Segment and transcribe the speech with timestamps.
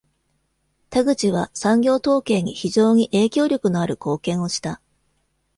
[0.89, 4.81] タグチは産業統計に非常に影響力のある貢献をした。